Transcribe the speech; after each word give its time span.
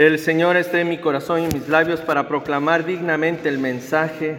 El 0.00 0.18
Señor 0.18 0.56
esté 0.56 0.80
en 0.80 0.88
mi 0.88 0.96
corazón 0.96 1.42
y 1.42 1.44
en 1.44 1.52
mis 1.52 1.68
labios 1.68 2.00
para 2.00 2.26
proclamar 2.26 2.86
dignamente 2.86 3.50
el 3.50 3.58
mensaje 3.58 4.38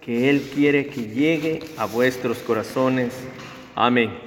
que 0.00 0.28
Él 0.28 0.42
quiere 0.52 0.88
que 0.88 1.02
llegue 1.02 1.60
a 1.78 1.84
vuestros 1.84 2.38
corazones. 2.38 3.16
Amén. 3.76 4.18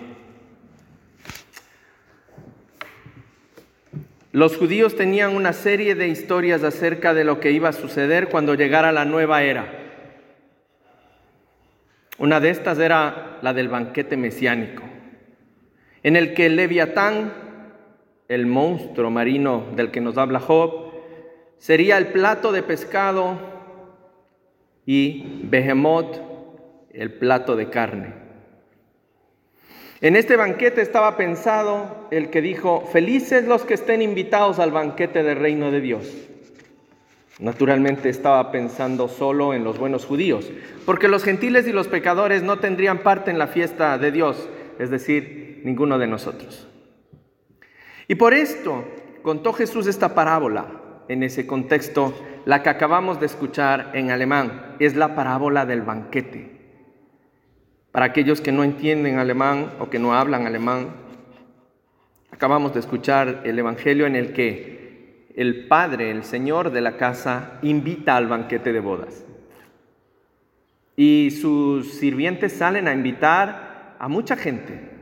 Los 4.32 4.56
judíos 4.56 4.96
tenían 4.96 5.36
una 5.36 5.52
serie 5.52 5.96
de 5.96 6.08
historias 6.08 6.64
acerca 6.64 7.14
de 7.14 7.26
lo 7.26 7.42
que 7.42 7.52
iba 7.52 7.68
a 7.68 7.74
suceder 7.74 8.30
cuando 8.30 8.56
llegara 8.56 8.94
la 8.94 9.04
nueva 9.04 9.44
era. 9.44 9.68
Una 12.20 12.40
de 12.40 12.52
estas 12.52 12.80
era 12.80 13.38
la 13.42 13.54
del 13.54 13.68
banquete 13.68 14.16
mesiánico, 14.16 14.84
en 16.04 16.16
el 16.16 16.34
que 16.34 16.48
Leviatán, 16.48 17.49
el 18.30 18.46
monstruo 18.46 19.10
marino 19.10 19.66
del 19.76 19.92
que 19.92 20.02
nos 20.02 20.18
habla 20.18 20.40
Job, 20.40 20.92
sería 21.58 21.98
el 21.98 22.08
plato 22.08 22.52
de 22.52 22.64
pescado 22.64 23.38
y 24.86 25.42
Behemoth 25.44 26.18
el 26.94 27.12
plato 27.14 27.56
de 27.56 27.70
carne. 27.70 28.14
En 30.02 30.16
este 30.16 30.38
banquete 30.38 30.82
estaba 30.82 31.18
pensado 31.18 32.08
el 32.12 32.30
que 32.30 32.42
dijo, 32.42 32.88
felices 32.94 33.46
los 33.46 33.66
que 33.66 33.74
estén 33.74 34.02
invitados 34.02 34.60
al 34.60 34.72
banquete 34.72 35.24
del 35.24 35.38
reino 35.38 35.72
de 35.72 35.82
Dios. 35.82 36.16
Naturalmente 37.40 38.10
estaba 38.10 38.52
pensando 38.52 39.08
solo 39.08 39.54
en 39.54 39.64
los 39.64 39.78
buenos 39.78 40.06
judíos, 40.06 40.50
porque 40.86 41.08
los 41.08 41.24
gentiles 41.24 41.68
y 41.68 41.74
los 41.74 41.88
pecadores 41.88 42.44
no 42.44 42.60
tendrían 42.60 43.00
parte 43.00 43.32
en 43.32 43.40
la 43.40 43.48
fiesta 43.48 43.98
de 43.98 44.12
Dios, 44.12 44.48
es 44.78 44.90
decir, 44.90 45.62
ninguno 45.66 45.98
de 45.98 46.08
nosotros. 46.08 46.69
Y 48.10 48.16
por 48.16 48.34
esto 48.34 48.86
contó 49.22 49.54
Jesús 49.54 49.86
esta 49.86 50.16
parábola 50.16 50.66
en 51.10 51.22
ese 51.22 51.46
contexto, 51.46 52.12
la 52.44 52.64
que 52.64 52.70
acabamos 52.70 53.20
de 53.20 53.28
escuchar 53.28 53.92
en 53.94 54.10
alemán, 54.10 54.76
es 54.80 54.96
la 54.96 55.14
parábola 55.14 55.68
del 55.68 55.84
banquete. 55.84 56.60
Para 57.92 58.08
aquellos 58.08 58.42
que 58.42 58.52
no 58.52 58.64
entienden 58.64 59.20
alemán 59.20 59.74
o 59.80 59.92
que 59.92 60.00
no 60.00 60.16
hablan 60.16 60.48
alemán, 60.48 60.88
acabamos 62.32 62.74
de 62.74 62.80
escuchar 62.80 63.42
el 63.44 63.60
Evangelio 63.60 64.08
en 64.08 64.16
el 64.16 64.34
que 64.34 65.28
el 65.36 65.68
padre, 65.68 66.10
el 66.10 66.24
señor 66.24 66.72
de 66.72 66.82
la 66.82 66.98
casa, 66.98 67.60
invita 67.62 68.18
al 68.18 68.28
banquete 68.28 68.74
de 68.74 68.80
bodas. 68.80 69.24
Y 70.96 71.30
sus 71.30 71.94
sirvientes 71.94 72.54
salen 72.54 72.88
a 72.88 72.94
invitar 72.94 73.96
a 74.00 74.08
mucha 74.08 74.36
gente. 74.36 74.99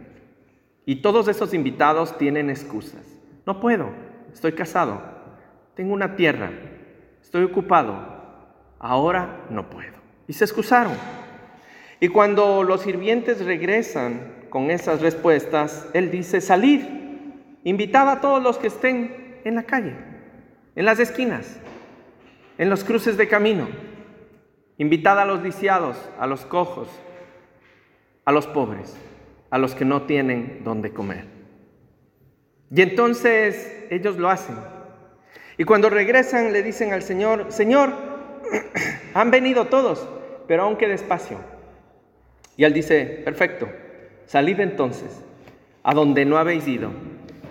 Y 0.88 1.02
todos 1.02 1.28
esos 1.28 1.54
invitados 1.54 2.18
tienen 2.18 2.50
excusas. 2.50 3.06
No 3.46 3.60
puedo, 3.60 3.90
estoy 4.32 4.54
casado, 4.54 5.02
tengo 5.76 5.94
una 5.94 6.16
tierra, 6.16 6.50
estoy 7.22 7.44
ocupado, 7.44 7.94
ahora 8.80 9.46
no 9.50 9.70
puedo. 9.70 9.98
Y 10.30 10.34
se 10.34 10.46
excusaron. 10.46 10.94
Y 12.00 12.08
cuando 12.08 12.64
los 12.64 12.84
sirvientes 12.84 13.44
regresan 13.44 14.46
con 14.50 14.72
esas 14.72 15.02
respuestas, 15.02 15.90
Él 15.94 16.10
dice, 16.10 16.40
salid, 16.40 16.86
invitad 17.66 18.10
a 18.10 18.22
todos 18.22 18.42
los 18.42 18.58
que 18.58 18.68
estén 18.68 19.42
en 19.44 19.56
la 19.56 19.64
calle, 19.64 19.94
en 20.74 20.86
las 20.86 21.02
esquinas, 21.02 21.60
en 22.58 22.70
los 22.70 22.86
cruces 22.86 23.18
de 23.18 23.28
camino. 23.28 23.68
Invitad 24.78 25.20
a 25.20 25.26
los 25.26 25.44
lisiados, 25.44 25.98
a 26.18 26.28
los 26.28 26.46
cojos, 26.46 26.88
a 28.24 28.32
los 28.32 28.48
pobres, 28.48 28.98
a 29.50 29.58
los 29.58 29.76
que 29.76 29.86
no 29.86 30.03
tienen 30.03 30.62
donde 30.64 30.92
comer. 30.92 31.26
Y 32.70 32.81
entonces 32.81 33.86
ellos 33.89 34.17
lo 34.17 34.30
hacen. 34.30 34.55
Y 35.58 35.64
cuando 35.64 35.89
regresan 35.89 36.54
le 36.54 36.64
dicen 36.64 36.94
al 36.94 37.02
Señor, 37.02 37.45
Señor, 37.49 37.94
han 39.14 39.32
venido 39.32 39.66
todos, 39.66 40.08
pero 40.48 40.64
aunque 40.64 40.88
despacio. 40.88 41.38
Y 42.58 42.64
él 42.64 42.73
dice, 42.73 43.22
perfecto, 43.23 43.70
salid 44.26 44.60
entonces 44.60 45.23
a 45.83 45.93
donde 45.93 46.26
no 46.26 46.38
habéis 46.38 46.67
ido. 46.67 46.92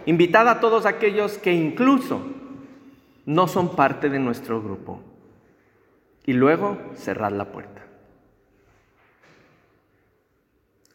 Invitad 0.04 0.48
a 0.48 0.60
todos 0.60 0.86
aquellos 0.86 1.38
que 1.38 1.52
incluso 1.52 2.20
no 3.24 3.48
son 3.48 3.74
parte 3.74 4.08
de 4.08 4.18
nuestro 4.18 4.62
grupo. 4.62 5.00
Y 6.26 6.32
luego 6.32 6.78
cerrad 6.94 7.32
la 7.32 7.46
puerta. 7.46 7.85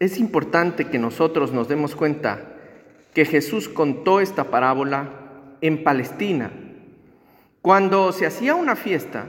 Es 0.01 0.17
importante 0.17 0.85
que 0.85 0.97
nosotros 0.97 1.51
nos 1.51 1.67
demos 1.67 1.95
cuenta 1.95 2.39
que 3.13 3.23
Jesús 3.23 3.69
contó 3.69 4.19
esta 4.19 4.45
parábola 4.45 5.11
en 5.61 5.83
Palestina. 5.83 6.51
Cuando 7.61 8.11
se 8.11 8.25
hacía 8.25 8.55
una 8.55 8.75
fiesta, 8.75 9.27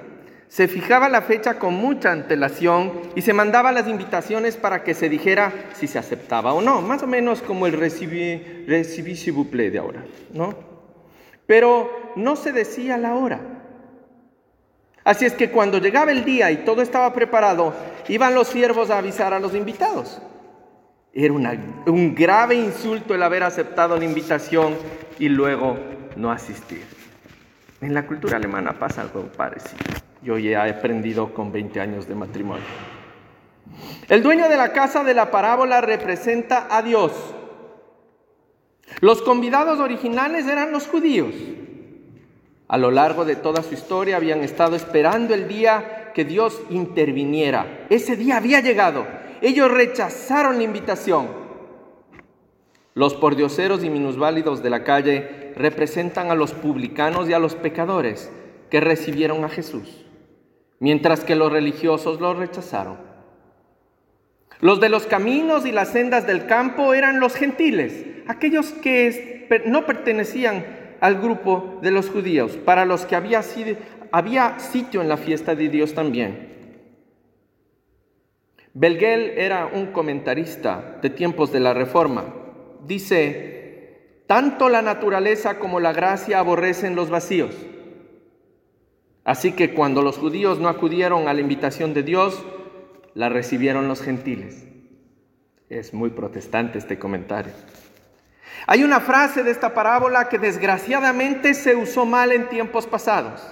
se 0.49 0.69
fijaba 0.69 1.11
la 1.11 1.21
fecha 1.21 1.59
con 1.59 1.75
mucha 1.75 2.11
antelación 2.11 3.03
y 3.15 3.21
se 3.21 3.35
mandaba 3.35 3.71
las 3.71 3.87
invitaciones 3.87 4.57
para 4.57 4.83
que 4.83 4.95
se 4.95 5.11
dijera 5.11 5.53
si 5.75 5.87
se 5.87 5.99
aceptaba 5.99 6.55
o 6.55 6.63
no, 6.63 6.81
más 6.81 7.03
o 7.03 7.07
menos 7.07 7.43
como 7.43 7.67
el 7.67 7.75
recibí, 7.75 8.65
recibí 8.67 9.15
plaît 9.51 9.73
de 9.73 9.79
ahora, 9.79 10.07
¿no? 10.33 10.55
Pero 11.45 12.15
no 12.17 12.35
se 12.35 12.51
decía 12.51 12.97
la 12.97 13.15
hora. 13.17 13.41
Así 15.05 15.27
es 15.27 15.35
que 15.35 15.51
cuando 15.51 15.77
llegaba 15.77 16.13
el 16.13 16.25
día 16.25 16.51
y 16.51 16.65
todo 16.65 16.81
estaba 16.81 17.13
preparado, 17.13 17.75
iban 18.09 18.35
los 18.35 18.49
siervos 18.49 18.89
a 18.89 18.97
avisar 18.97 19.35
a 19.35 19.39
los 19.39 19.55
invitados. 19.55 20.23
Era 21.13 21.35
un 21.35 22.15
grave 22.15 22.55
insulto 22.55 23.15
el 23.15 23.23
haber 23.23 23.43
aceptado 23.43 23.97
la 23.97 24.05
invitación 24.05 24.75
y 25.19 25.29
luego 25.29 25.77
no 26.17 26.31
asistir. 26.31 26.85
En 27.81 27.95
la 27.95 28.07
cultura 28.07 28.37
alemana 28.37 28.79
pasa 28.79 29.03
algo 29.03 29.23
parecido 29.37 30.03
yo 30.23 30.39
ya 30.39 30.67
he 30.67 30.71
aprendido 30.71 31.35
con 31.35 31.53
20 31.53 31.81
años 31.81 32.07
de 32.07 32.15
matrimonio. 32.15 32.65
El 34.09 34.23
dueño 34.23 34.49
de 34.49 34.57
la 34.57 34.73
casa 34.73 35.03
de 35.05 35.15
la 35.15 35.31
parábola 35.31 35.81
representa 35.81 36.69
a 36.71 36.83
Dios. 36.83 37.13
Los 39.01 39.23
convidados 39.23 39.81
originales 39.81 40.47
eran 40.47 40.73
los 40.73 40.87
judíos. 40.87 41.35
A 42.69 42.79
lo 42.79 42.91
largo 42.91 43.25
de 43.25 43.37
toda 43.37 43.63
su 43.63 43.75
historia 43.75 44.17
habían 44.17 44.41
estado 44.43 44.77
esperando 44.77 45.35
el 45.35 45.49
día 45.49 46.13
que 46.15 46.25
Dios 46.25 46.61
interviniera. 46.71 47.87
Ese 47.91 48.17
día 48.17 48.37
había 48.37 48.61
llegado. 48.61 49.07
Ellos 49.43 49.71
rechazaron 49.71 50.57
la 50.57 50.63
invitación. 50.63 51.29
Los 52.95 53.15
pordioseros 53.15 53.85
y 53.85 53.91
minusválidos 53.91 54.63
de 54.63 54.71
la 54.71 54.85
calle 54.85 55.53
representan 55.57 56.31
a 56.31 56.35
los 56.35 56.53
publicanos 56.53 57.29
y 57.29 57.33
a 57.35 57.39
los 57.39 57.55
pecadores 57.55 58.31
que 58.71 58.81
recibieron 58.81 59.45
a 59.45 59.49
Jesús 59.51 60.03
mientras 60.83 61.23
que 61.23 61.37
los 61.37 61.53
religiosos 61.53 62.21
lo 62.21 62.35
rechazaron. 62.35 62.97
Los 64.59 64.81
de 64.81 64.89
los 64.89 65.07
caminos 65.07 65.65
y 65.65 65.71
las 65.71 65.91
sendas 65.91 66.27
del 66.27 66.47
campo 66.47 66.93
eran 66.93 67.21
los 67.21 67.37
gentiles, 67.37 68.05
aquellos 68.27 68.73
que 68.73 69.47
no 69.65 69.87
pertenecían 69.87 70.97
al 71.01 71.21
grupo 71.21 71.79
de 71.83 71.93
los 71.93 72.11
judíos, 72.11 72.57
para 72.65 72.85
los 72.85 73.07
que 73.07 73.15
había, 73.15 73.43
había 74.11 74.59
sitio 74.59 75.03
en 75.03 75.09
la 75.09 75.17
fiesta 75.17 75.55
de 75.55 75.69
Dios 75.69 75.95
también. 75.95 76.52
Belgel 78.75 79.35
era 79.37 79.67
un 79.67 79.93
comentarista 79.93 80.99
de 81.03 81.11
tiempos 81.11 81.53
de 81.53 81.61
la 81.61 81.75
Reforma. 81.75 82.25
Dice, 82.87 84.23
tanto 84.27 84.69
la 84.69 84.81
naturaleza 84.81 85.59
como 85.59 85.79
la 85.79 85.93
gracia 85.93 86.39
aborrecen 86.39 86.97
los 86.97 87.11
vacíos. 87.11 87.55
Así 89.25 89.53
que 89.53 89.75
cuando 89.75 90.03
los 90.03 90.19
judíos 90.19 90.59
no 90.59 90.69
acudieron 90.69 91.29
a 91.29 91.35
la 91.35 91.41
invitación 91.41 91.95
de 91.95 92.03
Dios, 92.03 92.43
la 93.15 93.29
recibieron 93.29 93.89
los 93.89 94.01
gentiles. 94.01 94.67
Es 95.69 95.93
muy 95.93 96.11
protestante 96.11 96.79
este 96.79 96.99
comentario. 96.99 97.53
Hay 98.67 98.85
una 98.85 99.01
frase 99.01 99.43
de 99.43 99.51
esta 99.51 99.75
parábola 99.75 100.29
que 100.29 100.39
desgraciadamente 100.39 101.55
se 101.55 101.75
usó 101.77 102.07
mal 102.07 102.33
en 102.33 102.49
tiempos 102.49 102.87
pasados. 102.87 103.43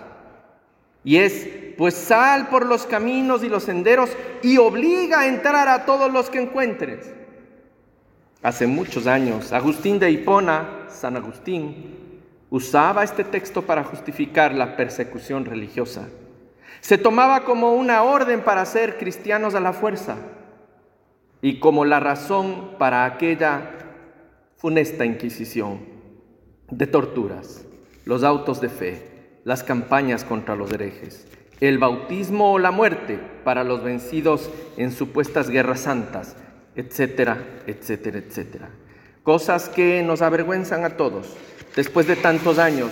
Y 1.03 1.17
es, 1.17 1.49
pues 1.79 1.95
sal 1.95 2.49
por 2.49 2.67
los 2.67 2.85
caminos 2.85 3.43
y 3.43 3.49
los 3.49 3.65
senderos 3.65 4.11
y 4.43 4.59
obliga 4.59 5.21
a 5.21 5.27
entrar 5.27 5.69
a 5.69 5.87
todos 5.87 6.13
los 6.13 6.29
que 6.29 6.41
encuentres. 6.41 7.13
Hace 8.43 8.67
muchos 8.67 9.07
años, 9.07 9.53
Agustín 9.53 9.99
de 9.99 10.11
Hipona, 10.11 10.87
San 10.89 11.17
Agustín, 11.17 12.21
usaba 12.51 13.05
este 13.05 13.25
texto 13.25 13.63
para 13.63 13.85
justificar 13.85 14.55
la 14.55 14.77
persecución 14.77 15.45
religiosa. 15.45 16.09
Se 16.81 16.99
tomaba 16.99 17.45
como 17.45 17.75
una 17.75 18.03
orden 18.03 18.43
para 18.43 18.65
ser 18.65 18.99
cristianos 18.99 19.55
a 19.55 19.61
la 19.61 19.73
fuerza 19.73 20.17
y 21.43 21.61
como 21.61 21.85
la 21.85 22.01
razón 22.01 22.77
para 22.79 23.05
aquella 23.05 23.73
funesta 24.57 25.05
inquisición 25.05 25.81
de 26.71 26.87
torturas, 26.87 27.65
los 28.05 28.23
autos 28.23 28.61
de 28.61 28.69
fe, 28.69 29.10
las 29.45 29.63
campañas 29.63 30.25
contra 30.25 30.57
los 30.57 30.73
herejes, 30.73 31.27
el 31.61 31.79
bautismo 31.79 32.53
o 32.53 32.59
la 32.59 32.71
muerte 32.71 33.19
para 33.45 33.65
los 33.65 33.83
vencidos 33.83 34.51
en 34.77 34.93
supuestas 34.93 35.51
guerras 35.51 35.81
santas, 35.81 36.37
etcétera, 36.75 37.39
etcétera, 37.67 38.19
etcétera. 38.19 38.71
Cosas 39.23 39.69
que 39.69 40.03
nos 40.03 40.23
avergüenzan 40.23 40.85
a 40.85 40.97
todos 40.97 41.37
después 41.77 42.07
de 42.07 42.17
tantos 42.17 42.59
años 42.59 42.91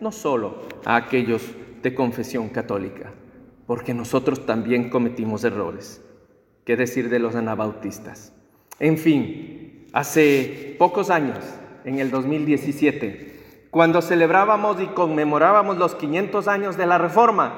no 0.00 0.12
solo 0.12 0.62
a 0.84 0.96
aquellos 0.96 1.42
de 1.82 1.94
confesión 1.94 2.48
católica, 2.48 3.12
porque 3.66 3.94
nosotros 3.94 4.46
también 4.46 4.90
cometimos 4.90 5.44
errores. 5.44 6.02
¿Qué 6.64 6.76
decir 6.76 7.08
de 7.08 7.18
los 7.18 7.34
anabautistas? 7.34 8.32
En 8.78 8.98
fin, 8.98 9.86
hace 9.92 10.76
pocos 10.78 11.10
años, 11.10 11.38
en 11.84 11.98
el 11.98 12.10
2017, 12.10 13.39
cuando 13.70 14.02
celebrábamos 14.02 14.80
y 14.80 14.86
conmemorábamos 14.88 15.78
los 15.78 15.94
500 15.94 16.48
años 16.48 16.76
de 16.76 16.86
la 16.86 16.98
Reforma, 16.98 17.52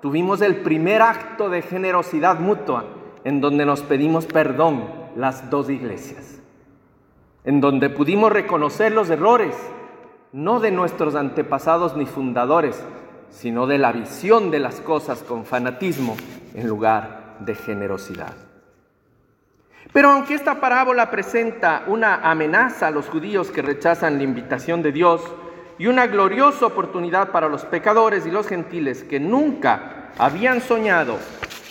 tuvimos 0.00 0.40
el 0.42 0.56
primer 0.56 1.02
acto 1.02 1.48
de 1.48 1.62
generosidad 1.62 2.40
mutua 2.40 2.84
en 3.24 3.40
donde 3.40 3.64
nos 3.64 3.82
pedimos 3.82 4.26
perdón 4.26 4.88
las 5.14 5.50
dos 5.50 5.70
iglesias, 5.70 6.40
en 7.44 7.60
donde 7.60 7.90
pudimos 7.90 8.32
reconocer 8.32 8.92
los 8.92 9.08
errores, 9.10 9.56
no 10.32 10.58
de 10.58 10.72
nuestros 10.72 11.14
antepasados 11.14 11.96
ni 11.96 12.06
fundadores, 12.06 12.82
sino 13.30 13.66
de 13.68 13.78
la 13.78 13.92
visión 13.92 14.50
de 14.50 14.58
las 14.58 14.80
cosas 14.80 15.22
con 15.22 15.44
fanatismo 15.44 16.16
en 16.54 16.66
lugar 16.66 17.36
de 17.40 17.54
generosidad. 17.54 18.34
Pero 19.92 20.10
aunque 20.10 20.34
esta 20.34 20.60
parábola 20.60 21.10
presenta 21.10 21.84
una 21.86 22.16
amenaza 22.28 22.88
a 22.88 22.90
los 22.90 23.08
judíos 23.08 23.50
que 23.50 23.62
rechazan 23.62 24.16
la 24.16 24.24
invitación 24.24 24.82
de 24.82 24.90
Dios 24.90 25.22
y 25.82 25.88
una 25.88 26.06
gloriosa 26.06 26.66
oportunidad 26.66 27.32
para 27.32 27.48
los 27.48 27.64
pecadores 27.64 28.24
y 28.24 28.30
los 28.30 28.46
gentiles 28.46 29.02
que 29.02 29.18
nunca 29.18 30.12
habían 30.16 30.60
soñado 30.60 31.18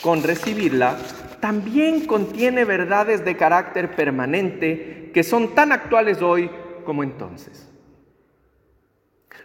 con 0.02 0.22
recibirla, 0.22 0.98
también 1.40 2.04
contiene 2.04 2.66
verdades 2.66 3.24
de 3.24 3.38
carácter 3.38 3.96
permanente 3.96 5.10
que 5.14 5.22
son 5.22 5.54
tan 5.54 5.72
actuales 5.72 6.20
hoy 6.20 6.50
como 6.84 7.02
entonces. 7.02 7.70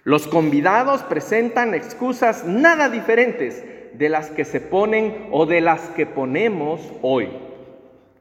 Los 0.04 0.28
convidados 0.28 1.02
presentan 1.04 1.74
excusas 1.74 2.44
nada 2.44 2.90
diferentes 2.90 3.64
de 3.94 4.10
las 4.10 4.32
que 4.32 4.44
se 4.44 4.60
ponen 4.60 5.30
o 5.32 5.46
de 5.46 5.62
las 5.62 5.80
que 5.92 6.06
ponemos 6.06 6.82
hoy. 7.02 7.30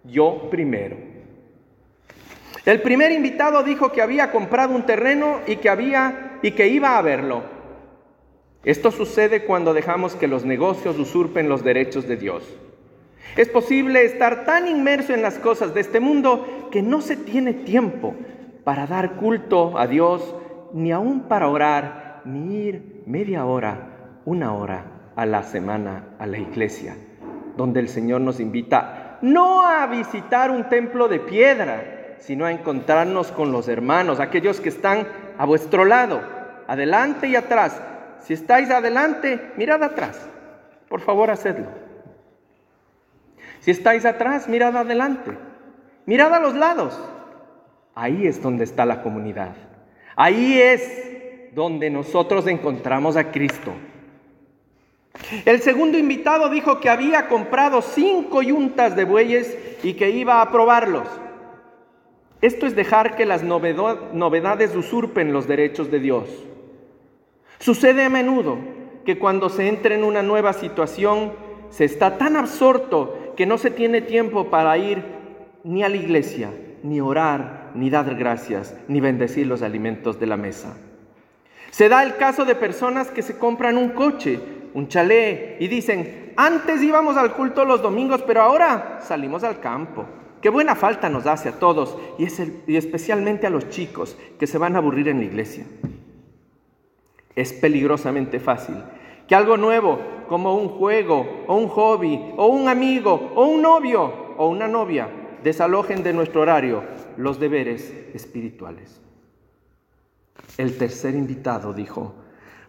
Yo 0.04 0.46
primero. 0.48 0.96
El 2.64 2.82
primer 2.82 3.10
invitado 3.10 3.64
dijo 3.64 3.90
que 3.90 4.02
había 4.02 4.30
comprado 4.30 4.76
un 4.76 4.86
terreno 4.86 5.40
y 5.48 5.56
que 5.56 5.68
había 5.68 6.25
y 6.42 6.52
que 6.52 6.68
iba 6.68 6.98
a 6.98 7.02
verlo. 7.02 7.42
Esto 8.64 8.90
sucede 8.90 9.44
cuando 9.44 9.74
dejamos 9.74 10.16
que 10.16 10.26
los 10.26 10.44
negocios 10.44 10.98
usurpen 10.98 11.48
los 11.48 11.62
derechos 11.62 12.08
de 12.08 12.16
Dios. 12.16 12.42
Es 13.36 13.48
posible 13.48 14.04
estar 14.04 14.44
tan 14.44 14.66
inmerso 14.66 15.14
en 15.14 15.22
las 15.22 15.38
cosas 15.38 15.74
de 15.74 15.80
este 15.80 16.00
mundo 16.00 16.68
que 16.70 16.82
no 16.82 17.00
se 17.00 17.16
tiene 17.16 17.52
tiempo 17.52 18.14
para 18.64 18.86
dar 18.86 19.16
culto 19.16 19.78
a 19.78 19.86
Dios, 19.86 20.34
ni 20.72 20.90
aún 20.90 21.28
para 21.28 21.48
orar, 21.48 22.22
ni 22.24 22.64
ir 22.64 23.02
media 23.06 23.44
hora, 23.44 24.20
una 24.24 24.54
hora 24.54 25.12
a 25.14 25.26
la 25.26 25.42
semana 25.42 26.16
a 26.18 26.26
la 26.26 26.38
iglesia, 26.38 26.96
donde 27.56 27.80
el 27.80 27.88
Señor 27.88 28.20
nos 28.20 28.40
invita 28.40 29.18
no 29.22 29.66
a 29.66 29.86
visitar 29.86 30.50
un 30.50 30.68
templo 30.68 31.08
de 31.08 31.20
piedra, 31.20 31.95
sino 32.20 32.44
a 32.44 32.52
encontrarnos 32.52 33.32
con 33.32 33.52
los 33.52 33.68
hermanos, 33.68 34.20
aquellos 34.20 34.60
que 34.60 34.68
están 34.68 35.06
a 35.38 35.44
vuestro 35.44 35.84
lado, 35.84 36.20
adelante 36.66 37.28
y 37.28 37.36
atrás. 37.36 37.80
Si 38.20 38.34
estáis 38.34 38.70
adelante, 38.70 39.52
mirad 39.56 39.82
atrás. 39.82 40.28
Por 40.88 41.00
favor, 41.00 41.30
hacedlo. 41.30 41.68
Si 43.60 43.70
estáis 43.70 44.04
atrás, 44.04 44.48
mirad 44.48 44.76
adelante. 44.76 45.32
Mirad 46.06 46.34
a 46.34 46.40
los 46.40 46.54
lados. 46.54 46.98
Ahí 47.94 48.26
es 48.26 48.42
donde 48.42 48.64
está 48.64 48.84
la 48.84 49.02
comunidad. 49.02 49.54
Ahí 50.14 50.60
es 50.60 51.52
donde 51.54 51.90
nosotros 51.90 52.46
encontramos 52.46 53.16
a 53.16 53.30
Cristo. 53.30 53.72
El 55.44 55.60
segundo 55.62 55.98
invitado 55.98 56.48
dijo 56.50 56.78
que 56.80 56.90
había 56.90 57.28
comprado 57.28 57.82
cinco 57.82 58.42
yuntas 58.42 58.94
de 58.96 59.04
bueyes 59.04 59.56
y 59.82 59.94
que 59.94 60.10
iba 60.10 60.40
a 60.40 60.50
probarlos. 60.50 61.08
Esto 62.42 62.66
es 62.66 62.76
dejar 62.76 63.16
que 63.16 63.26
las 63.26 63.42
novedades 63.42 64.76
usurpen 64.76 65.32
los 65.32 65.48
derechos 65.48 65.90
de 65.90 66.00
Dios. 66.00 66.28
Sucede 67.58 68.04
a 68.04 68.10
menudo 68.10 68.58
que 69.04 69.18
cuando 69.18 69.48
se 69.48 69.68
entra 69.68 69.94
en 69.94 70.04
una 70.04 70.22
nueva 70.22 70.52
situación, 70.52 71.32
se 71.70 71.84
está 71.84 72.18
tan 72.18 72.36
absorto 72.36 73.32
que 73.36 73.46
no 73.46 73.56
se 73.58 73.70
tiene 73.70 74.02
tiempo 74.02 74.50
para 74.50 74.76
ir 74.76 75.02
ni 75.64 75.82
a 75.82 75.88
la 75.88 75.96
iglesia, 75.96 76.50
ni 76.82 77.00
orar, 77.00 77.70
ni 77.74 77.90
dar 77.90 78.14
gracias, 78.14 78.74
ni 78.88 79.00
bendecir 79.00 79.46
los 79.46 79.62
alimentos 79.62 80.20
de 80.20 80.26
la 80.26 80.36
mesa. 80.36 80.76
Se 81.70 81.88
da 81.88 82.02
el 82.02 82.16
caso 82.16 82.44
de 82.44 82.54
personas 82.54 83.10
que 83.10 83.22
se 83.22 83.38
compran 83.38 83.76
un 83.76 83.90
coche, 83.90 84.38
un 84.74 84.88
chalet, 84.88 85.56
y 85.60 85.68
dicen, 85.68 86.32
antes 86.36 86.82
íbamos 86.82 87.16
al 87.16 87.32
culto 87.32 87.64
los 87.64 87.82
domingos, 87.82 88.22
pero 88.22 88.42
ahora 88.42 88.98
salimos 89.00 89.42
al 89.42 89.60
campo. 89.60 90.04
Qué 90.40 90.48
buena 90.50 90.74
falta 90.74 91.08
nos 91.08 91.26
hace 91.26 91.48
a 91.48 91.58
todos, 91.58 91.96
y, 92.18 92.26
y 92.66 92.76
especialmente 92.76 93.46
a 93.46 93.50
los 93.50 93.68
chicos 93.68 94.16
que 94.38 94.46
se 94.46 94.58
van 94.58 94.74
a 94.74 94.78
aburrir 94.78 95.08
en 95.08 95.18
la 95.18 95.24
iglesia. 95.24 95.66
Es 97.34 97.52
peligrosamente 97.52 98.40
fácil 98.40 98.76
que 99.26 99.34
algo 99.34 99.56
nuevo, 99.56 99.98
como 100.28 100.56
un 100.56 100.68
juego, 100.68 101.44
o 101.46 101.56
un 101.56 101.68
hobby, 101.68 102.32
o 102.36 102.46
un 102.46 102.68
amigo, 102.68 103.32
o 103.34 103.46
un 103.46 103.62
novio, 103.62 104.34
o 104.36 104.48
una 104.48 104.68
novia, 104.68 105.08
desalojen 105.42 106.02
de 106.02 106.12
nuestro 106.12 106.42
horario 106.42 106.82
los 107.16 107.38
deberes 107.40 107.92
espirituales. 108.14 109.00
El 110.58 110.76
tercer 110.78 111.14
invitado 111.14 111.72
dijo, 111.72 112.14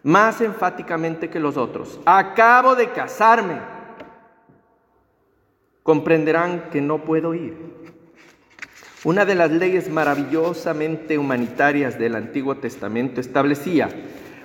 más 0.04 0.42
enfáticamente 0.42 1.30
que 1.30 1.40
los 1.40 1.58
otros, 1.58 2.00
acabo 2.06 2.76
de 2.76 2.92
casarme. 2.92 3.77
Comprenderán 5.88 6.66
que 6.70 6.82
no 6.82 7.06
puedo 7.06 7.34
ir. 7.34 7.56
Una 9.06 9.24
de 9.24 9.36
las 9.36 9.52
leyes 9.52 9.90
maravillosamente 9.90 11.18
humanitarias 11.18 11.98
del 11.98 12.16
Antiguo 12.16 12.58
Testamento 12.58 13.22
establecía 13.22 13.88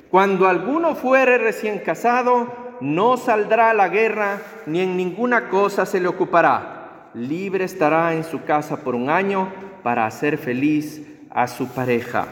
cuando 0.08 0.46
alguno 0.46 0.94
fuere 0.94 1.38
recién 1.38 1.80
casado, 1.80 2.76
no 2.80 3.16
saldrá 3.16 3.70
a 3.70 3.74
la 3.74 3.88
guerra, 3.88 4.40
ni 4.66 4.82
en 4.82 4.96
ninguna 4.96 5.48
cosa 5.48 5.84
se 5.84 5.98
le 5.98 6.06
ocupará. 6.06 7.10
Libre 7.14 7.64
estará 7.64 8.14
en 8.14 8.22
su 8.22 8.44
casa 8.44 8.76
por 8.76 8.94
un 8.94 9.10
año 9.10 9.52
para 9.82 10.06
hacer 10.06 10.38
feliz 10.38 11.04
a 11.28 11.48
su 11.48 11.66
pareja 11.66 12.28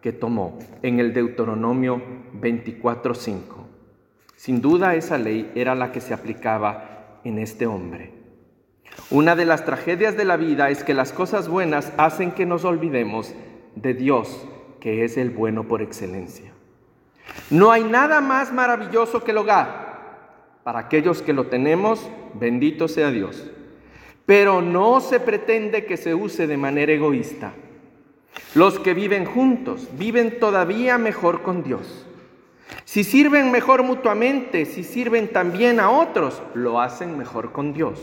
que 0.00 0.12
tomó 0.12 0.60
en 0.80 1.00
el 1.00 1.12
Deuteronomio 1.12 2.00
24.5. 2.40 3.40
Sin 4.36 4.60
duda 4.60 4.94
esa 4.94 5.18
ley 5.18 5.50
era 5.56 5.74
la 5.74 5.90
que 5.90 6.00
se 6.00 6.14
aplicaba 6.14 7.18
en 7.24 7.40
este 7.40 7.66
hombre. 7.66 8.23
Una 9.10 9.36
de 9.36 9.44
las 9.44 9.64
tragedias 9.64 10.16
de 10.16 10.24
la 10.24 10.36
vida 10.36 10.70
es 10.70 10.82
que 10.84 10.94
las 10.94 11.12
cosas 11.12 11.48
buenas 11.48 11.92
hacen 11.96 12.32
que 12.32 12.46
nos 12.46 12.64
olvidemos 12.64 13.34
de 13.74 13.94
Dios, 13.94 14.46
que 14.80 15.04
es 15.04 15.16
el 15.16 15.30
bueno 15.30 15.64
por 15.64 15.82
excelencia. 15.82 16.52
No 17.50 17.70
hay 17.70 17.84
nada 17.84 18.20
más 18.20 18.52
maravilloso 18.52 19.22
que 19.22 19.32
el 19.32 19.38
hogar. 19.38 19.84
Para 20.62 20.80
aquellos 20.80 21.22
que 21.22 21.32
lo 21.32 21.46
tenemos, 21.46 22.08
bendito 22.34 22.88
sea 22.88 23.10
Dios. 23.10 23.50
Pero 24.26 24.62
no 24.62 25.00
se 25.00 25.20
pretende 25.20 25.84
que 25.84 25.96
se 25.96 26.14
use 26.14 26.46
de 26.46 26.56
manera 26.56 26.92
egoísta. 26.92 27.52
Los 28.54 28.78
que 28.78 28.94
viven 28.94 29.26
juntos 29.26 29.88
viven 29.98 30.38
todavía 30.40 30.96
mejor 30.96 31.42
con 31.42 31.62
Dios. 31.62 32.06
Si 32.84 33.04
sirven 33.04 33.50
mejor 33.50 33.82
mutuamente, 33.82 34.64
si 34.64 34.84
sirven 34.84 35.28
también 35.28 35.80
a 35.80 35.90
otros, 35.90 36.42
lo 36.54 36.80
hacen 36.80 37.18
mejor 37.18 37.52
con 37.52 37.72
Dios. 37.72 38.00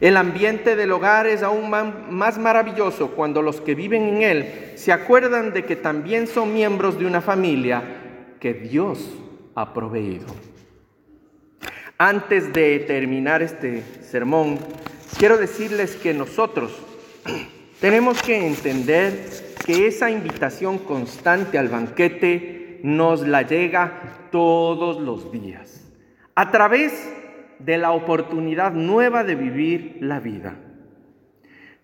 El 0.00 0.16
ambiente 0.16 0.76
del 0.76 0.92
hogar 0.92 1.26
es 1.26 1.42
aún 1.42 1.70
más 1.70 2.38
maravilloso 2.38 3.12
cuando 3.12 3.40
los 3.40 3.60
que 3.60 3.74
viven 3.74 4.02
en 4.02 4.22
él 4.22 4.72
se 4.74 4.92
acuerdan 4.92 5.52
de 5.52 5.64
que 5.64 5.76
también 5.76 6.26
son 6.26 6.52
miembros 6.52 6.98
de 6.98 7.06
una 7.06 7.22
familia 7.22 7.82
que 8.38 8.52
Dios 8.52 9.10
ha 9.54 9.72
proveído. 9.72 10.26
Antes 11.98 12.52
de 12.52 12.80
terminar 12.80 13.42
este 13.42 13.82
sermón, 14.02 14.58
quiero 15.18 15.38
decirles 15.38 15.96
que 15.96 16.12
nosotros 16.12 16.72
tenemos 17.80 18.22
que 18.22 18.46
entender 18.46 19.30
que 19.64 19.86
esa 19.86 20.10
invitación 20.10 20.78
constante 20.78 21.58
al 21.58 21.68
banquete 21.68 22.80
nos 22.82 23.26
la 23.26 23.42
llega 23.42 24.28
todos 24.30 25.00
los 25.00 25.32
días, 25.32 25.90
a 26.34 26.50
través 26.50 26.92
de 26.92 27.25
la 27.64 27.92
oportunidad 27.92 28.72
nueva 28.72 29.24
de 29.24 29.34
vivir 29.34 29.98
la 30.00 30.20
vida. 30.20 30.56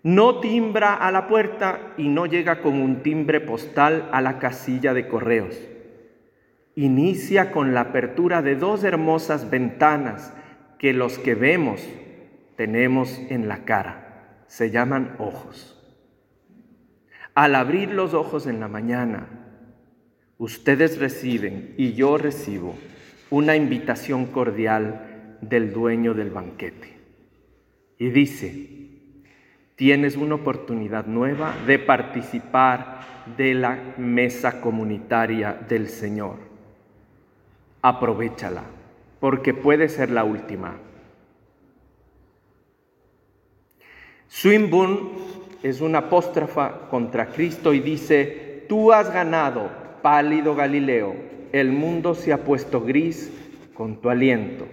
No 0.02 0.40
timbra 0.40 0.94
a 0.94 1.12
la 1.12 1.28
puerta 1.28 1.94
y 1.96 2.08
no 2.08 2.26
llega 2.26 2.60
con 2.60 2.80
un 2.80 3.02
timbre 3.02 3.40
postal 3.40 4.08
a 4.12 4.20
la 4.20 4.38
casilla 4.38 4.94
de 4.94 5.06
correos 5.06 5.56
inicia 6.74 7.52
con 7.52 7.74
la 7.74 7.82
apertura 7.82 8.42
de 8.42 8.56
dos 8.56 8.84
hermosas 8.84 9.50
ventanas 9.50 10.32
que 10.78 10.92
los 10.92 11.18
que 11.18 11.34
vemos 11.34 11.86
tenemos 12.56 13.20
en 13.28 13.48
la 13.48 13.64
cara. 13.64 14.44
Se 14.46 14.70
llaman 14.70 15.16
ojos. 15.18 15.78
Al 17.34 17.54
abrir 17.54 17.90
los 17.90 18.14
ojos 18.14 18.46
en 18.46 18.60
la 18.60 18.68
mañana, 18.68 19.26
ustedes 20.38 20.98
reciben 20.98 21.74
y 21.78 21.94
yo 21.94 22.18
recibo 22.18 22.74
una 23.30 23.56
invitación 23.56 24.26
cordial 24.26 25.12
del 25.42 25.72
dueño 25.72 26.14
del 26.14 26.30
banquete. 26.30 26.96
Y 27.99 28.08
dice, 28.08 28.68
tienes 29.76 30.16
una 30.16 30.37
oportunidad 30.37 31.06
nueva 31.06 31.54
de 31.66 31.78
participar 31.78 33.00
de 33.37 33.54
la 33.54 33.78
mesa 33.99 34.61
comunitaria 34.61 35.52
del 35.68 35.88
Señor. 35.88 36.37
Aprovechala, 37.82 38.62
porque 39.20 39.52
puede 39.52 39.88
ser 39.88 40.11
la 40.11 40.25
última. 40.25 40.76
Swinburne 44.28 45.11
es 45.62 45.80
una 45.80 45.99
apóstrofa 45.99 46.88
contra 46.88 47.26
Cristo 47.26 47.75
y 47.75 47.80
dice, 47.80 48.64
tú 48.68 48.92
has 48.92 49.12
ganado, 49.12 49.70
pálido 50.00 50.54
Galileo, 50.54 51.14
el 51.52 51.70
mundo 51.70 52.14
se 52.14 52.32
ha 52.32 52.44
puesto 52.44 52.80
gris 52.80 53.30
con 53.75 54.00
tu 54.00 54.08
aliento. 54.08 54.66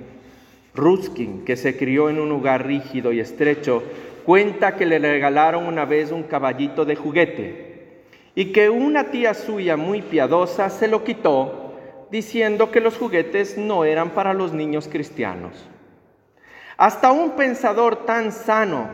Ruskin, 0.74 1.44
que 1.46 1.56
se 1.56 1.78
crió 1.78 2.10
en 2.10 2.20
un 2.20 2.30
lugar 2.30 2.66
rígido 2.66 3.12
y 3.12 3.20
estrecho, 3.20 3.84
cuenta 4.26 4.76
que 4.76 4.86
le 4.86 5.00
regalaron 5.00 5.66
una 5.66 5.86
vez 5.86 6.12
un 6.12 6.24
caballito 6.24 6.86
de 6.86 6.96
juguete 6.96 8.04
y 8.36 8.52
que 8.52 8.70
una 8.70 9.12
tía 9.12 9.34
suya 9.34 9.76
muy 9.76 10.02
piadosa 10.02 10.70
se 10.70 10.88
lo 10.88 11.04
quitó 11.04 11.74
diciendo 12.12 12.72
que 12.72 12.82
los 12.82 12.98
juguetes 12.98 13.58
no 13.58 13.86
eran 13.86 14.12
para 14.12 14.34
los 14.34 14.54
niños 14.54 14.88
cristianos. 14.88 15.68
Hasta 16.78 17.12
un 17.12 17.32
pensador 17.32 18.06
tan 18.06 18.32
sano 18.32 18.88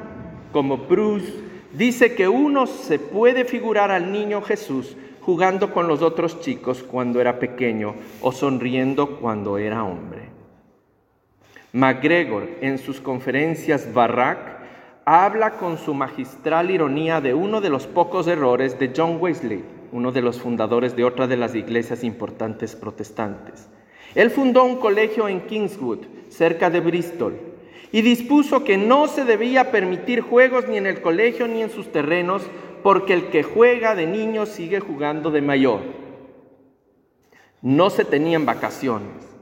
como 0.51 0.77
Bruce 0.77 1.33
dice 1.73 2.15
que 2.15 2.27
uno 2.27 2.65
se 2.65 2.97
puede 2.97 3.45
figurar 3.45 3.91
al 3.91 4.11
niño 4.11 4.41
Jesús 4.41 4.95
jugando 5.21 5.73
con 5.73 5.87
los 5.87 6.01
otros 6.01 6.39
chicos 6.39 6.83
cuando 6.83 7.19
era 7.19 7.39
pequeño 7.39 7.95
o 8.21 8.31
sonriendo 8.31 9.17
cuando 9.17 9.57
era 9.57 9.83
hombre. 9.83 10.34
MacGregor 11.75 12.47
en 12.61 12.77
sus 12.77 13.01
conferencias 13.01 13.93
Barrack 13.93 14.39
habla 15.03 15.57
con 15.57 15.77
su 15.77 15.93
magistral 15.93 16.71
ironía 16.71 17.19
de 17.19 17.33
uno 17.33 17.59
de 17.59 17.69
los 17.69 17.85
pocos 17.85 18.27
errores 18.27 18.79
de 18.79 18.93
John 18.95 19.17
Wesley, 19.19 19.61
uno 19.91 20.13
de 20.13 20.21
los 20.21 20.39
fundadores 20.39 20.95
de 20.95 21.03
otra 21.03 21.27
de 21.27 21.35
las 21.35 21.53
iglesias 21.53 22.05
importantes 22.05 22.77
protestantes. 22.77 23.67
Él 24.15 24.31
fundó 24.31 24.63
un 24.63 24.77
colegio 24.77 25.27
en 25.27 25.47
Kingswood, 25.47 25.99
cerca 26.29 26.69
de 26.69 26.79
Bristol, 26.79 27.35
y 27.91 28.01
dispuso 28.03 28.63
que 28.63 28.77
no 28.77 29.07
se 29.07 29.25
debía 29.25 29.69
permitir 29.69 30.21
juegos 30.21 30.69
ni 30.69 30.77
en 30.77 30.87
el 30.87 31.01
colegio 31.01 31.45
ni 31.49 31.61
en 31.61 31.69
sus 31.69 31.91
terrenos, 31.91 32.43
porque 32.83 33.11
el 33.11 33.27
que 33.27 33.43
juega 33.43 33.95
de 33.95 34.07
niño 34.07 34.45
sigue 34.45 34.79
jugando 34.79 35.29
de 35.29 35.41
mayor. 35.41 35.81
No 37.61 37.89
se 37.89 38.05
tenían 38.05 38.45
vacaciones. 38.45 39.34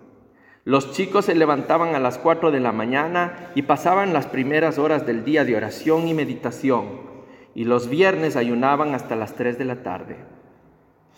Los 0.65 0.93
chicos 0.93 1.25
se 1.25 1.35
levantaban 1.35 1.93
a 1.93 1.99
las 1.99 2.17
4 2.17 2.49
de 2.51 2.61
la 2.61 2.71
mañana 2.71 3.51
y 3.53 3.63
pasaban 3.63 4.13
las 4.13 4.27
primeras 4.27 4.77
horas 4.77 5.05
del 5.05 5.25
día 5.25 5.43
de 5.43 5.57
oración 5.57 6.07
y 6.07 6.13
meditación, 6.13 7.01
y 7.53 7.65
los 7.65 7.89
viernes 7.89 8.37
ayunaban 8.37 8.95
hasta 8.95 9.17
las 9.17 9.35
3 9.35 9.57
de 9.57 9.65
la 9.65 9.83
tarde. 9.83 10.15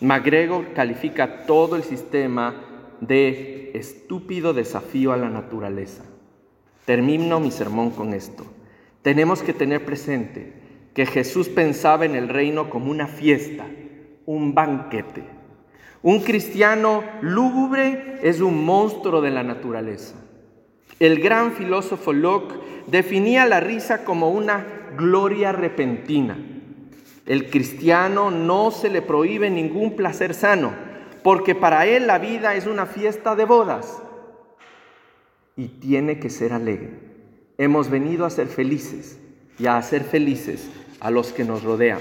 MacGregor 0.00 0.72
califica 0.72 1.46
todo 1.46 1.76
el 1.76 1.84
sistema 1.84 2.56
de 3.00 3.70
estúpido 3.74 4.52
desafío 4.52 5.12
a 5.12 5.16
la 5.16 5.30
naturaleza. 5.30 6.04
Termino 6.84 7.38
mi 7.38 7.52
sermón 7.52 7.90
con 7.90 8.14
esto. 8.14 8.44
Tenemos 9.02 9.42
que 9.42 9.52
tener 9.52 9.84
presente 9.84 10.54
que 10.92 11.06
Jesús 11.06 11.48
pensaba 11.48 12.04
en 12.04 12.16
el 12.16 12.28
reino 12.28 12.68
como 12.68 12.90
una 12.90 13.06
fiesta, 13.06 13.64
un 14.24 14.54
banquete 14.54 15.35
un 16.06 16.20
cristiano 16.20 17.02
lúgubre 17.20 18.20
es 18.22 18.40
un 18.40 18.64
monstruo 18.64 19.20
de 19.20 19.32
la 19.32 19.42
naturaleza. 19.42 20.14
El 21.00 21.18
gran 21.18 21.50
filósofo 21.50 22.12
Locke 22.12 22.54
definía 22.86 23.44
la 23.44 23.58
risa 23.58 24.04
como 24.04 24.30
una 24.30 24.64
gloria 24.96 25.50
repentina. 25.50 26.38
El 27.26 27.50
cristiano 27.50 28.30
no 28.30 28.70
se 28.70 28.88
le 28.88 29.02
prohíbe 29.02 29.50
ningún 29.50 29.96
placer 29.96 30.32
sano, 30.34 30.74
porque 31.24 31.56
para 31.56 31.86
él 31.86 32.06
la 32.06 32.20
vida 32.20 32.54
es 32.54 32.68
una 32.68 32.86
fiesta 32.86 33.34
de 33.34 33.44
bodas 33.44 34.00
y 35.56 35.66
tiene 35.66 36.20
que 36.20 36.30
ser 36.30 36.52
alegre. 36.52 37.00
Hemos 37.58 37.90
venido 37.90 38.26
a 38.26 38.30
ser 38.30 38.46
felices 38.46 39.18
y 39.58 39.66
a 39.66 39.76
hacer 39.76 40.04
felices 40.04 40.70
a 41.00 41.10
los 41.10 41.32
que 41.32 41.42
nos 41.42 41.64
rodean. 41.64 41.98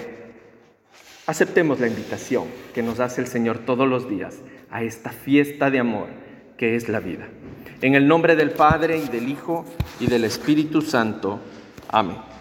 Aceptemos 1.27 1.79
la 1.79 1.87
invitación 1.87 2.45
que 2.73 2.83
nos 2.83 2.99
hace 2.99 3.21
el 3.21 3.27
Señor 3.27 3.59
todos 3.59 3.87
los 3.87 4.07
días 4.07 4.35
a 4.69 4.83
esta 4.83 5.09
fiesta 5.09 5.71
de 5.71 5.79
amor 5.79 6.07
que 6.55 6.75
es 6.75 6.87
la 6.87 6.99
vida. 6.99 7.27
En 7.81 7.95
el 7.95 8.07
nombre 8.07 8.35
del 8.35 8.51
Padre 8.51 8.99
y 8.99 9.07
del 9.07 9.29
Hijo 9.29 9.65
y 9.99 10.05
del 10.05 10.23
Espíritu 10.23 10.81
Santo. 10.81 11.39
Amén. 11.89 12.34